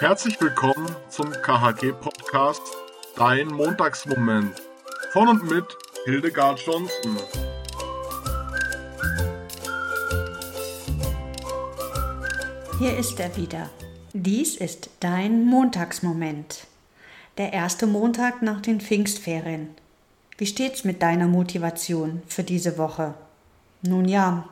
[0.00, 2.62] Herzlich willkommen zum KHG-Podcast
[3.16, 4.54] Dein Montagsmoment
[5.12, 5.64] von und mit
[6.04, 7.16] Hildegard Johnson.
[12.78, 13.70] Hier ist er wieder.
[14.12, 16.68] Dies ist dein Montagsmoment.
[17.36, 19.70] Der erste Montag nach den Pfingstferien.
[20.36, 23.14] Wie steht's mit deiner Motivation für diese Woche?
[23.82, 24.48] Nun ja,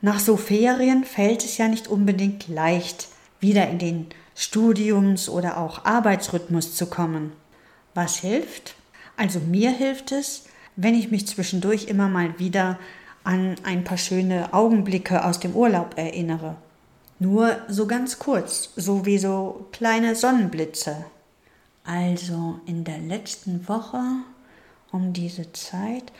[0.00, 3.08] nach so Ferien fällt es ja nicht unbedingt leicht,
[3.38, 7.32] wieder in den Studiums- oder auch Arbeitsrhythmus zu kommen.
[7.94, 8.74] Was hilft?
[9.16, 10.44] Also mir hilft es,
[10.76, 12.78] wenn ich mich zwischendurch immer mal wieder
[13.24, 16.56] an ein paar schöne Augenblicke aus dem Urlaub erinnere.
[17.18, 21.04] Nur so ganz kurz, so wie so kleine Sonnenblitze.
[21.84, 24.02] Also in der letzten Woche
[24.90, 26.12] um diese Zeit,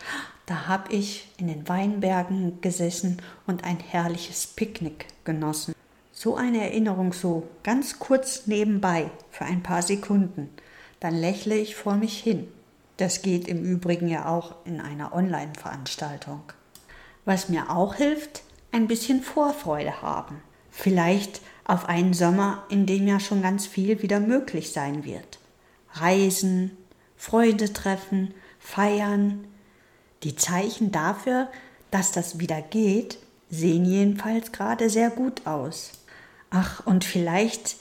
[0.46, 5.74] da habe ich in den Weinbergen gesessen und ein herrliches Picknick genossen.
[6.12, 10.50] So eine Erinnerung so ganz kurz nebenbei für ein paar Sekunden,
[11.00, 12.48] dann lächle ich vor mich hin.
[12.98, 16.42] Das geht im Übrigen ja auch in einer Online-Veranstaltung.
[17.24, 20.42] Was mir auch hilft, ein bisschen Vorfreude haben.
[20.70, 25.38] Vielleicht auf einen Sommer, in dem ja schon ganz viel wieder möglich sein wird.
[25.94, 26.76] Reisen,
[27.16, 29.46] Freunde treffen, feiern.
[30.22, 31.48] Die Zeichen dafür,
[31.90, 33.18] dass das wieder geht,
[33.50, 35.92] sehen jedenfalls gerade sehr gut aus.
[36.54, 37.76] Ach, und vielleicht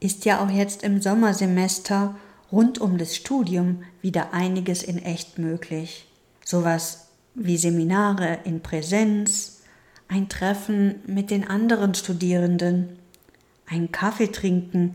[0.00, 2.16] ist ja auch jetzt im Sommersemester
[2.50, 6.06] rund um das Studium wieder einiges in echt möglich.
[6.42, 9.60] Sowas wie Seminare in Präsenz,
[10.08, 12.98] ein Treffen mit den anderen Studierenden,
[13.66, 14.94] ein Kaffee trinken,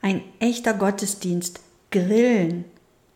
[0.00, 2.64] ein echter Gottesdienst, Grillen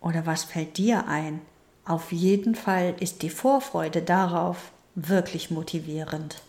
[0.00, 1.40] oder was fällt dir ein?
[1.84, 6.42] Auf jeden Fall ist die Vorfreude darauf wirklich motivierend.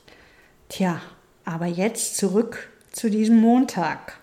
[0.69, 0.99] Tja,
[1.45, 4.17] aber jetzt zurück zu diesem Montag.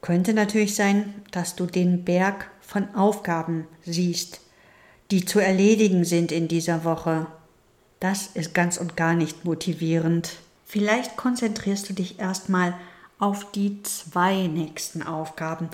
[0.00, 4.40] Könnte natürlich sein, dass du den Berg von Aufgaben siehst,
[5.10, 7.26] die zu erledigen sind in dieser Woche.
[8.00, 10.36] Das ist ganz und gar nicht motivierend.
[10.64, 12.74] Vielleicht konzentrierst du dich erstmal
[13.18, 15.68] auf die zwei nächsten Aufgaben,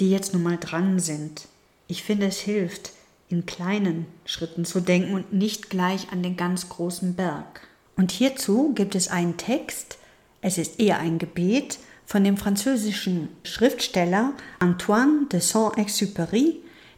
[0.00, 1.48] die jetzt nun mal dran sind.
[1.88, 2.92] Ich finde, es hilft,
[3.28, 7.66] in kleinen Schritten zu denken und nicht gleich an den ganz großen Berg.
[7.96, 9.98] Und hierzu gibt es einen Text,
[10.40, 16.54] es ist eher ein Gebet, von dem französischen Schriftsteller Antoine de Saint-Exupéry,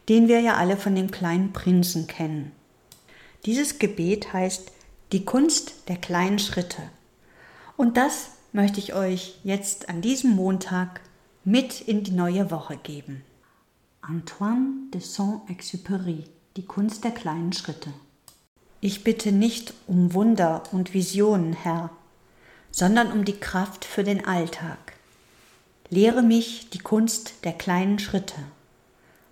[0.07, 2.51] den wir ja alle von dem kleinen Prinzen kennen.
[3.45, 4.71] Dieses Gebet heißt
[5.11, 6.83] Die Kunst der kleinen Schritte.
[7.75, 11.01] Und das möchte ich euch jetzt an diesem Montag
[11.43, 13.23] mit in die neue Woche geben.
[14.01, 16.25] Antoine de Saint-Exupéry
[16.55, 17.91] Die Kunst der kleinen Schritte.
[18.81, 21.89] Ich bitte nicht um Wunder und Visionen, Herr,
[22.71, 24.98] sondern um die Kraft für den Alltag.
[25.91, 28.35] Lehre mich die Kunst der kleinen Schritte.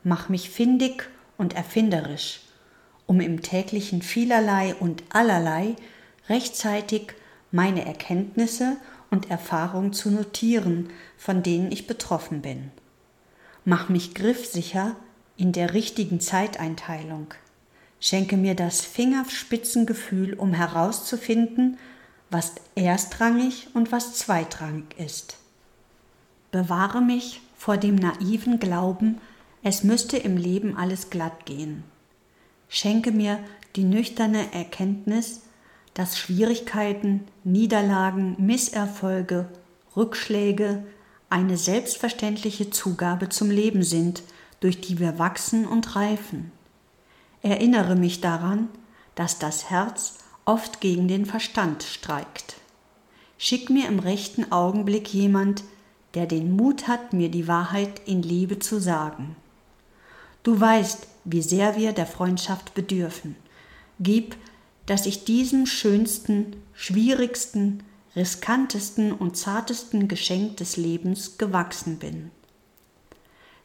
[0.03, 1.07] Mach mich findig
[1.38, 2.41] und erfinderisch,
[3.06, 5.75] um im täglichen vielerlei und allerlei
[6.29, 7.13] rechtzeitig
[7.51, 8.78] meine Erkenntnisse
[9.12, 12.72] und Erfahrungen zu notieren, von denen ich betroffen bin.
[13.63, 14.95] Mach mich griffsicher
[15.38, 17.34] in der richtigen Zeiteinteilung.
[18.00, 21.78] Schenke mir das Fingerspitzengefühl, um herauszufinden,
[22.31, 25.38] was erstrangig und was zweitrangig ist.
[26.52, 29.19] Bewahre mich vor dem naiven Glauben,
[29.63, 31.84] es müsste im Leben alles glatt gehen.
[32.69, 33.40] Schenke mir
[33.75, 35.41] die nüchterne Erkenntnis,
[35.94, 39.47] dass Schwierigkeiten, Niederlagen, Misserfolge,
[39.96, 40.86] Rückschläge
[41.30, 44.24] eine selbstverständliche Zugabe zum Leben sind,
[44.59, 46.52] durch die wir wachsen und reifen.
[47.41, 48.69] Erinnere mich daran,
[49.16, 52.56] dass das Herz oft gegen den Verstand streikt.
[53.38, 55.63] Schick mir im rechten Augenblick jemand,
[56.18, 59.36] der den Mut hat, mir die Wahrheit in Liebe zu sagen.
[60.42, 63.36] Du weißt, wie sehr wir der Freundschaft bedürfen.
[64.00, 64.36] Gib,
[64.88, 67.84] dass ich diesem schönsten, schwierigsten,
[68.16, 72.31] riskantesten und zartesten Geschenk des Lebens gewachsen bin.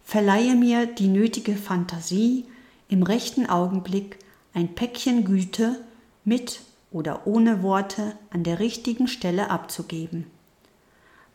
[0.05, 2.45] Verleihe mir die nötige Fantasie,
[2.91, 4.19] im rechten Augenblick
[4.53, 5.81] ein Päckchen Güte
[6.27, 6.61] mit
[6.91, 10.27] oder ohne Worte an der richtigen Stelle abzugeben.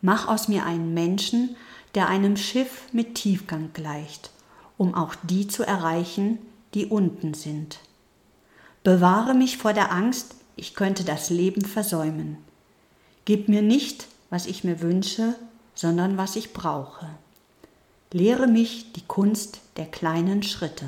[0.00, 1.56] Mach aus mir einen Menschen,
[1.94, 4.30] der einem Schiff mit Tiefgang gleicht,
[4.76, 6.38] um auch die zu erreichen,
[6.74, 7.80] die unten sind.
[8.84, 12.38] Bewahre mich vor der Angst, ich könnte das Leben versäumen.
[13.24, 15.34] Gib mir nicht, was ich mir wünsche,
[15.74, 17.08] sondern was ich brauche.
[18.12, 20.86] Lehre mich die Kunst der kleinen Schritte.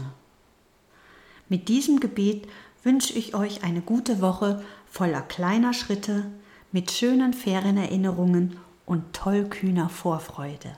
[1.48, 2.48] Mit diesem Gebet
[2.82, 6.26] wünsche ich euch eine gute Woche voller kleiner Schritte,
[6.72, 8.56] mit schönen, fairen Erinnerungen
[8.90, 10.72] und tollkühner Vorfreude.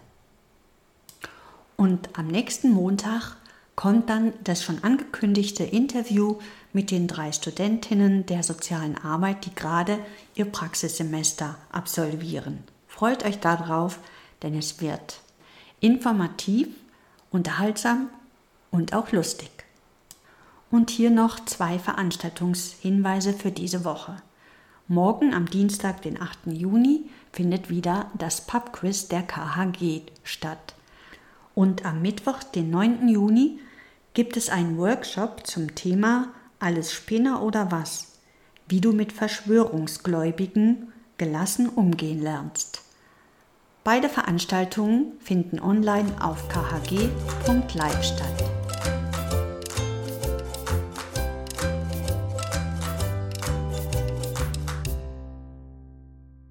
[1.79, 3.39] Und am nächsten Montag
[3.75, 6.37] kommt dann das schon angekündigte Interview
[6.75, 9.99] mit den drei Studentinnen der sozialen Arbeit, die gerade
[10.35, 12.65] ihr Praxissemester absolvieren.
[12.87, 13.99] Freut euch darauf,
[14.43, 15.21] denn es wird
[15.81, 16.69] informativ,
[17.31, 18.11] unterhaltsam
[18.71, 19.51] und auch lustig.
[20.71, 24.17] Und hier noch zwei Veranstaltungshinweise für diese Woche.
[24.89, 26.47] Morgen am Dienstag, den 8.
[26.47, 30.75] Juni, findet wieder das Pubquiz der KHG statt.
[31.55, 33.09] Und am Mittwoch, den 9.
[33.09, 33.61] Juni,
[34.13, 38.19] gibt es einen Workshop zum Thema Alles Spinner oder was?
[38.69, 42.83] Wie du mit Verschwörungsgläubigen gelassen umgehen lernst.
[43.85, 48.52] Beide Veranstaltungen finden online auf khg.live statt.